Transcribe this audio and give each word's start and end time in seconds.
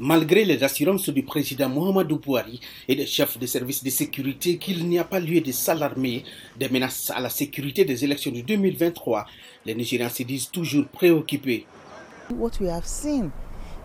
Malgré 0.00 0.44
les 0.44 0.62
assurances 0.62 1.08
du 1.08 1.24
président 1.24 1.68
Mohamedou 1.68 2.18
Bouhari 2.18 2.60
et 2.86 2.94
des 2.94 3.06
chefs 3.06 3.36
de 3.36 3.46
services 3.46 3.82
de 3.82 3.90
sécurité 3.90 4.56
qu'il 4.56 4.86
n'y 4.88 4.98
a 4.98 5.04
pas 5.04 5.18
lieu 5.18 5.40
de 5.40 5.50
s'alarmer 5.50 6.22
des 6.56 6.68
menaces 6.68 7.10
à 7.10 7.18
la 7.20 7.28
sécurité 7.28 7.84
des 7.84 8.04
élections 8.04 8.30
de 8.30 8.40
2023, 8.42 9.26
les 9.66 9.74
Nigériens 9.74 10.08
se 10.08 10.22
disent 10.22 10.50
toujours 10.50 10.86
préoccupés. 10.86 11.66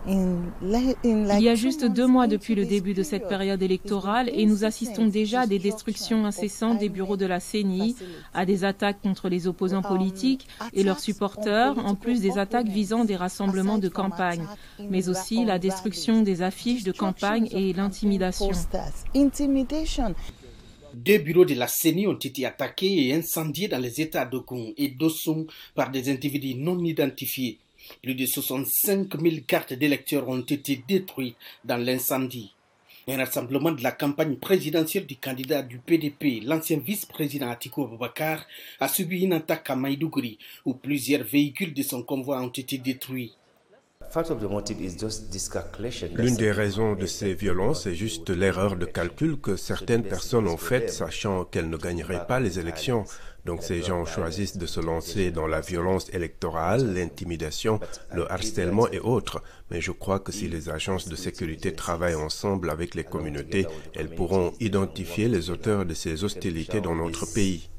Il 0.05 1.39
y 1.39 1.49
a 1.49 1.55
juste 1.55 1.85
deux 1.85 2.07
mois 2.07 2.27
depuis 2.27 2.55
le 2.55 2.65
début 2.65 2.93
de 2.93 3.03
cette 3.03 3.27
période 3.27 3.61
électorale 3.61 4.29
et 4.33 4.45
nous 4.45 4.65
assistons 4.65 5.07
déjà 5.07 5.41
à 5.41 5.47
des 5.47 5.59
destructions 5.59 6.25
incessantes 6.25 6.79
des 6.79 6.89
bureaux 6.89 7.17
de 7.17 7.25
la 7.25 7.39
CENI, 7.39 7.95
à 8.33 8.45
des 8.45 8.65
attaques 8.65 9.01
contre 9.01 9.29
les 9.29 9.47
opposants 9.47 9.81
politiques 9.81 10.47
et 10.73 10.83
leurs 10.83 10.99
supporters, 10.99 11.77
en 11.77 11.95
plus 11.95 12.19
des 12.21 12.37
attaques 12.37 12.67
visant 12.67 13.05
des 13.05 13.15
rassemblements 13.15 13.77
de 13.77 13.89
campagne, 13.89 14.45
mais 14.89 15.07
aussi 15.07 15.45
la 15.45 15.57
destruction 15.59 16.21
des 16.21 16.41
affiches 16.41 16.83
de 16.83 16.91
campagne 16.91 17.47
et 17.51 17.71
l'intimidation. 17.73 18.51
Deux 20.93 21.17
bureaux 21.17 21.45
de 21.45 21.55
la 21.55 21.67
CENI 21.67 22.05
ont 22.07 22.13
été 22.13 22.45
attaqués 22.45 23.07
et 23.07 23.13
incendiés 23.15 23.67
dans 23.67 23.79
les 23.79 23.99
États 23.99 24.25
d'Ogun 24.25 24.73
et 24.77 24.89
d'Osson 24.89 25.47
par 25.73 25.89
des 25.89 26.11
individus 26.11 26.55
non 26.55 26.77
identifiés. 26.83 27.57
Plus 28.01 28.15
de 28.15 28.25
65 28.25 29.19
000 29.21 29.35
cartes 29.47 29.73
d'électeurs 29.73 30.27
ont 30.29 30.41
été 30.41 30.83
détruites 30.87 31.37
dans 31.63 31.77
l'incendie. 31.77 32.53
Un 33.07 33.17
rassemblement 33.17 33.71
de 33.71 33.83
la 33.83 33.91
campagne 33.91 34.37
présidentielle 34.37 35.05
du 35.05 35.17
candidat 35.17 35.61
du 35.61 35.77
PDP, 35.79 36.39
l'ancien 36.41 36.77
vice-président 36.79 37.49
Atiko 37.49 37.85
Abubakar, 37.85 38.45
a 38.79 38.87
subi 38.87 39.23
une 39.23 39.33
attaque 39.33 39.69
à 39.69 39.75
Maïdougouri 39.75 40.37
où 40.65 40.73
plusieurs 40.73 41.25
véhicules 41.25 41.73
de 41.73 41.83
son 41.83 42.03
convoi 42.03 42.41
ont 42.41 42.47
été 42.47 42.77
détruits. 42.77 43.33
L'une 46.13 46.35
des 46.35 46.51
raisons 46.51 46.93
de 46.93 47.05
ces 47.07 47.33
violences 47.33 47.87
est 47.87 47.95
juste 47.95 48.29
l'erreur 48.29 48.75
de 48.75 48.85
calcul 48.85 49.39
que 49.39 49.55
certaines 49.55 50.03
personnes 50.03 50.47
ont 50.47 50.57
faite 50.57 50.91
sachant 50.91 51.45
qu'elles 51.45 51.69
ne 51.69 51.77
gagneraient 51.77 52.27
pas 52.27 52.39
les 52.39 52.59
élections. 52.59 53.05
Donc 53.45 53.63
ces 53.63 53.81
gens 53.81 54.05
choisissent 54.05 54.57
de 54.57 54.67
se 54.67 54.79
lancer 54.79 55.31
dans 55.31 55.47
la 55.47 55.61
violence 55.61 56.13
électorale, 56.13 56.93
l'intimidation, 56.93 57.79
le 58.13 58.31
harcèlement 58.31 58.87
et 58.91 58.99
autres. 58.99 59.41
Mais 59.71 59.81
je 59.81 59.91
crois 59.91 60.19
que 60.19 60.31
si 60.31 60.47
les 60.47 60.69
agences 60.69 61.07
de 61.07 61.15
sécurité 61.15 61.73
travaillent 61.73 62.13
ensemble 62.13 62.69
avec 62.69 62.93
les 62.93 63.03
communautés, 63.03 63.65
elles 63.95 64.13
pourront 64.13 64.53
identifier 64.59 65.27
les 65.27 65.49
auteurs 65.49 65.85
de 65.85 65.95
ces 65.95 66.23
hostilités 66.23 66.81
dans 66.81 66.95
notre 66.95 67.25
pays. 67.33 67.69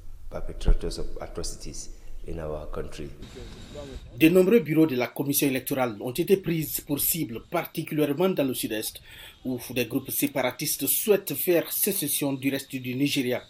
De 4.19 4.29
nombreux 4.29 4.61
bureaux 4.61 4.87
de 4.87 4.97
la 4.97 5.09
commission 5.09 5.47
électorale 5.47 5.97
ont 6.01 6.13
été 6.13 6.37
pris 6.39 6.67
pour 6.87 7.01
cible, 7.01 7.43
particulièrement 7.51 8.31
dans 8.31 8.45
le 8.45 8.55
sud-est, 8.55 9.01
où 9.45 9.59
des 9.75 9.87
groupes 9.87 10.11
séparatistes 10.11 10.87
souhaitent 10.87 11.35
faire 11.35 11.71
sécession 11.71 12.33
du 12.33 12.51
reste 12.51 12.75
du 12.77 12.95
Nigeria. 12.95 13.43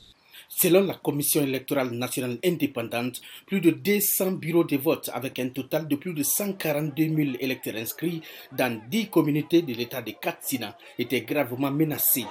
Selon 0.49 0.85
la 0.85 0.95
Commission 0.95 1.43
électorale 1.43 1.91
nationale 1.93 2.39
indépendante, 2.45 3.21
plus 3.47 3.61
de 3.61 3.71
200 3.71 4.33
bureaux 4.33 4.65
de 4.65 4.77
vote 4.77 5.11
avec 5.13 5.39
un 5.39 5.49
total 5.49 5.89
de 5.89 5.97
plus 5.97 6.13
de 6.15 6.23
142 6.23 7.05
000 7.05 7.19
électeurs 7.41 7.77
inscrits 7.77 8.21
dans 8.57 8.81
10 8.91 9.09
communautés 9.09 9.63
de 9.63 9.73
l'État 9.73 10.03
de 10.03 10.13
Katsina 10.13 10.77
étaient 10.99 11.23
gravement 11.23 11.71
menacés. 11.71 12.27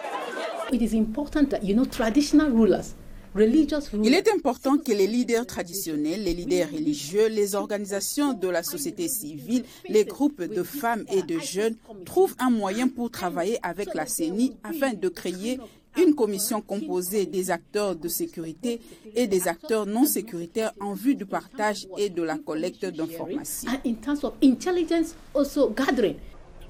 It 0.72 0.81
is 0.81 0.95
important 0.97 1.50
that, 1.50 1.63
you 1.63 1.73
know, 1.73 1.85
traditional 1.85 2.52
rulers 2.52 2.95
il 3.35 4.13
est 4.13 4.29
important 4.29 4.77
que 4.77 4.91
les 4.91 5.07
leaders 5.07 5.45
traditionnels, 5.47 6.23
les 6.23 6.33
leaders 6.33 6.69
religieux, 6.71 7.27
les 7.27 7.55
organisations 7.55 8.33
de 8.33 8.47
la 8.47 8.61
société 8.61 9.07
civile, 9.07 9.63
les 9.89 10.05
groupes 10.05 10.43
de 10.43 10.61
femmes 10.63 11.03
et 11.11 11.23
de 11.23 11.39
jeunes 11.39 11.75
trouvent 12.05 12.35
un 12.39 12.51
moyen 12.51 12.87
pour 12.87 13.09
travailler 13.09 13.57
avec 13.63 13.93
la 13.95 14.05
CENI 14.05 14.55
afin 14.63 14.93
de 14.93 15.09
créer 15.09 15.59
une 15.97 16.15
commission 16.15 16.61
composée 16.61 17.25
des 17.25 17.51
acteurs 17.51 17.95
de 17.95 18.07
sécurité 18.07 18.81
et 19.15 19.27
des 19.27 19.47
acteurs 19.47 19.85
non 19.85 20.05
sécuritaires 20.05 20.73
en 20.79 20.93
vue 20.93 21.16
du 21.16 21.25
partage 21.25 21.88
et 21.97 22.09
de 22.09 22.22
la 22.23 22.38
collecte 22.38 22.85
d'informations. 22.85 23.69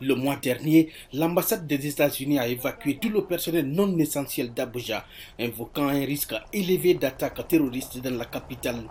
Le 0.06 0.16
mois 0.16 0.36
dernier, 0.36 0.90
l'ambassade 1.14 1.66
des 1.66 1.88
États-Unis 1.88 2.38
a 2.38 2.50
évacué 2.50 2.98
tout 2.98 3.08
le 3.08 3.26
personnel 3.26 3.68
non 3.68 3.98
essentiel 3.98 4.54
d'Abuja, 4.54 5.06
invoquant 5.40 5.88
un 5.88 6.04
risque 6.04 6.36
élevé 6.52 6.96
d'attaques 6.96 7.48
terroristes 7.48 8.00
dans 8.00 8.18
la 8.18 8.26
capitale. 8.26 8.84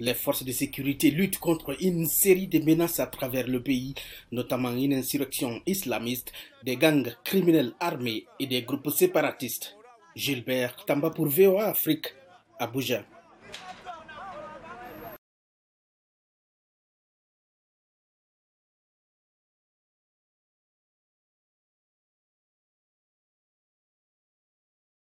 Les 0.00 0.12
forces 0.12 0.44
de 0.44 0.52
sécurité 0.52 1.10
luttent 1.10 1.38
contre 1.38 1.82
une 1.82 2.04
série 2.04 2.46
de 2.46 2.58
menaces 2.62 3.00
à 3.00 3.06
travers 3.06 3.46
le 3.46 3.62
pays, 3.62 3.94
notamment 4.32 4.72
une 4.72 4.92
insurrection 4.92 5.62
islamiste, 5.64 6.30
des 6.62 6.76
gangs 6.76 7.10
criminels 7.24 7.72
armés 7.80 8.26
et 8.38 8.46
des 8.46 8.60
groupes 8.60 8.90
séparatistes. 8.90 9.78
Gilbert 10.14 10.76
Tamba 10.84 11.08
pour 11.08 11.28
VOA 11.28 11.68
Afrique, 11.68 12.08
Abuja. 12.58 13.02